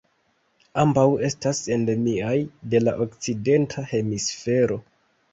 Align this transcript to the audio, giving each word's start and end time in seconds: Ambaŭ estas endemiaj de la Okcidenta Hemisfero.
Ambaŭ 0.83 1.01
estas 1.27 1.59
endemiaj 1.75 2.33
de 2.71 2.79
la 2.85 2.93
Okcidenta 3.05 3.83
Hemisfero. 3.93 4.79